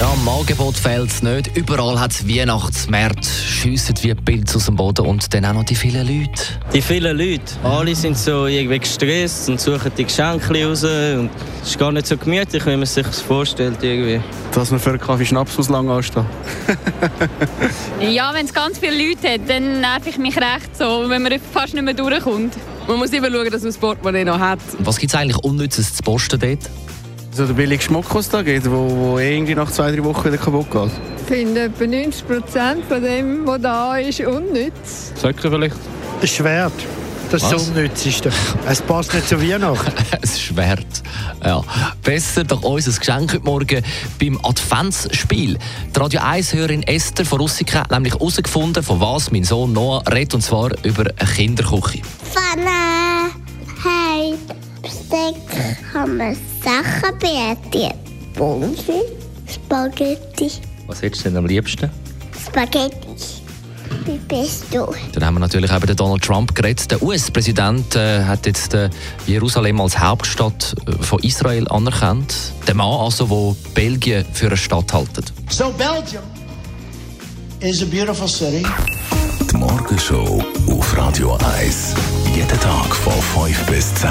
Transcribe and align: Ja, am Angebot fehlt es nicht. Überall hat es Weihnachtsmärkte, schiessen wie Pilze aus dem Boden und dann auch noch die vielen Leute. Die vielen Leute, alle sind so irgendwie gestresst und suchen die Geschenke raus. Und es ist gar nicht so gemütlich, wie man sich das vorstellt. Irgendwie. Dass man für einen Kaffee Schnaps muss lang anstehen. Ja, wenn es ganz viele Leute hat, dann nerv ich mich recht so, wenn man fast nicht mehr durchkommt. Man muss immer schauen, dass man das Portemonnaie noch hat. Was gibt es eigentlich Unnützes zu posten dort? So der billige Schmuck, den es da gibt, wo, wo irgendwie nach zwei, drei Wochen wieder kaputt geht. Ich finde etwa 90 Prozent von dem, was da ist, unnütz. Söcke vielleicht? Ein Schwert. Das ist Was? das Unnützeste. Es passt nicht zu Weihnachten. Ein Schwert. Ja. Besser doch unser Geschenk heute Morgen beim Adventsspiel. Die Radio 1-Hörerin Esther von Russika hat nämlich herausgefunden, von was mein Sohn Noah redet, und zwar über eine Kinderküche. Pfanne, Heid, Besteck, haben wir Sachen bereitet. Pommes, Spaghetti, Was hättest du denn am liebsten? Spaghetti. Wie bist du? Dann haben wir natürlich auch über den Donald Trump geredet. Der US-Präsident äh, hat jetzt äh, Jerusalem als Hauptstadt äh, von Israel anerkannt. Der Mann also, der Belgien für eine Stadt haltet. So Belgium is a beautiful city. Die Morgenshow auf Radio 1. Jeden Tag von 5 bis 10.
Ja, 0.00 0.10
am 0.10 0.28
Angebot 0.28 0.76
fehlt 0.76 1.10
es 1.10 1.22
nicht. 1.22 1.56
Überall 1.56 2.00
hat 2.00 2.10
es 2.10 2.28
Weihnachtsmärkte, 2.28 3.28
schiessen 3.28 3.94
wie 4.02 4.12
Pilze 4.14 4.56
aus 4.56 4.66
dem 4.66 4.74
Boden 4.74 5.06
und 5.06 5.32
dann 5.32 5.44
auch 5.44 5.54
noch 5.54 5.64
die 5.64 5.76
vielen 5.76 6.06
Leute. 6.06 6.42
Die 6.72 6.82
vielen 6.82 7.16
Leute, 7.16 7.44
alle 7.62 7.94
sind 7.94 8.18
so 8.18 8.46
irgendwie 8.46 8.80
gestresst 8.80 9.48
und 9.48 9.60
suchen 9.60 9.92
die 9.96 10.04
Geschenke 10.04 10.66
raus. 10.66 10.82
Und 10.82 11.30
es 11.62 11.68
ist 11.70 11.78
gar 11.78 11.92
nicht 11.92 12.08
so 12.08 12.16
gemütlich, 12.16 12.66
wie 12.66 12.76
man 12.76 12.86
sich 12.86 13.06
das 13.06 13.20
vorstellt. 13.20 13.82
Irgendwie. 13.82 14.20
Dass 14.52 14.72
man 14.72 14.80
für 14.80 14.90
einen 14.90 15.00
Kaffee 15.00 15.24
Schnaps 15.24 15.56
muss 15.56 15.68
lang 15.68 15.88
anstehen. 15.88 16.26
Ja, 18.00 18.34
wenn 18.34 18.44
es 18.44 18.52
ganz 18.52 18.78
viele 18.78 18.96
Leute 18.96 19.28
hat, 19.28 19.48
dann 19.48 19.80
nerv 19.80 20.06
ich 20.06 20.18
mich 20.18 20.36
recht 20.36 20.76
so, 20.76 21.08
wenn 21.08 21.22
man 21.22 21.32
fast 21.52 21.74
nicht 21.74 21.84
mehr 21.84 21.94
durchkommt. 21.94 22.54
Man 22.86 22.98
muss 22.98 23.10
immer 23.10 23.30
schauen, 23.30 23.50
dass 23.50 23.62
man 23.62 23.70
das 23.70 23.78
Portemonnaie 23.78 24.24
noch 24.24 24.38
hat. 24.38 24.58
Was 24.80 24.98
gibt 24.98 25.14
es 25.14 25.18
eigentlich 25.18 25.38
Unnützes 25.38 25.94
zu 25.94 26.02
posten 26.02 26.38
dort? 26.38 26.70
So 27.34 27.46
der 27.46 27.54
billige 27.54 27.82
Schmuck, 27.82 28.08
den 28.10 28.18
es 28.18 28.28
da 28.28 28.42
gibt, 28.42 28.70
wo, 28.70 28.88
wo 28.88 29.18
irgendwie 29.18 29.56
nach 29.56 29.68
zwei, 29.68 29.90
drei 29.90 30.04
Wochen 30.04 30.24
wieder 30.26 30.36
kaputt 30.36 30.70
geht. 30.70 30.90
Ich 31.16 31.24
finde 31.26 31.62
etwa 31.62 31.84
90 31.84 32.28
Prozent 32.28 32.84
von 32.86 33.02
dem, 33.02 33.44
was 33.44 33.60
da 33.60 33.96
ist, 33.96 34.20
unnütz. 34.20 35.12
Söcke 35.16 35.50
vielleicht? 35.50 35.74
Ein 36.20 36.28
Schwert. 36.28 36.72
Das 37.32 37.42
ist 37.42 37.50
Was? 37.52 37.66
das 37.66 37.68
Unnützeste. 37.70 38.30
Es 38.68 38.80
passt 38.82 39.12
nicht 39.14 39.28
zu 39.28 39.42
Weihnachten. 39.42 39.92
Ein 40.12 40.28
Schwert. 40.28 40.86
Ja. 41.44 41.64
Besser 42.04 42.44
doch 42.44 42.62
unser 42.62 42.96
Geschenk 42.96 43.32
heute 43.32 43.44
Morgen 43.44 43.82
beim 44.20 44.38
Adventsspiel. 44.44 45.58
Die 45.92 45.98
Radio 45.98 46.20
1-Hörerin 46.20 46.84
Esther 46.84 47.24
von 47.26 47.40
Russika 47.40 47.80
hat 47.80 47.90
nämlich 47.90 48.14
herausgefunden, 48.14 48.84
von 48.84 49.00
was 49.00 49.32
mein 49.32 49.42
Sohn 49.42 49.72
Noah 49.72 50.04
redet, 50.12 50.34
und 50.34 50.42
zwar 50.42 50.70
über 50.84 51.06
eine 51.18 51.30
Kinderküche. 51.30 52.02
Pfanne, 52.30 53.32
Heid, 53.82 54.38
Besteck, 55.08 55.34
haben 55.92 56.16
wir 56.18 56.34
Sachen 56.62 57.18
bereitet. 57.18 57.96
Pommes, 58.34 58.84
Spaghetti, 59.46 60.50
Was 60.86 61.02
hättest 61.02 61.24
du 61.24 61.28
denn 61.28 61.38
am 61.38 61.46
liebsten? 61.46 61.90
Spaghetti. 62.46 62.96
Wie 64.06 64.18
bist 64.28 64.66
du? 64.70 64.86
Dann 65.12 65.24
haben 65.24 65.34
wir 65.34 65.40
natürlich 65.40 65.70
auch 65.70 65.76
über 65.76 65.86
den 65.86 65.96
Donald 65.96 66.22
Trump 66.22 66.54
geredet. 66.54 66.90
Der 66.90 67.02
US-Präsident 67.02 67.94
äh, 67.96 68.24
hat 68.24 68.44
jetzt 68.46 68.74
äh, 68.74 68.90
Jerusalem 69.26 69.80
als 69.80 69.98
Hauptstadt 69.98 70.74
äh, 70.86 71.02
von 71.02 71.18
Israel 71.20 71.66
anerkannt. 71.68 72.34
Der 72.66 72.74
Mann 72.74 73.00
also, 73.00 73.56
der 73.64 73.72
Belgien 73.74 74.24
für 74.32 74.46
eine 74.46 74.56
Stadt 74.56 74.92
haltet. 74.92 75.32
So 75.50 75.70
Belgium 75.72 76.24
is 77.60 77.82
a 77.82 77.86
beautiful 77.86 78.28
city. 78.28 78.66
Die 79.50 79.56
Morgenshow 79.56 80.44
auf 80.70 80.96
Radio 80.96 81.38
1. 81.58 81.94
Jeden 82.34 82.60
Tag 82.60 82.94
von 82.94 83.12
5 83.46 83.66
bis 83.66 83.94
10. 83.94 84.10